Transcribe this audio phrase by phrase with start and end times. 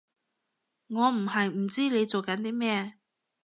[0.87, 2.97] 我唔係唔知你做緊啲咩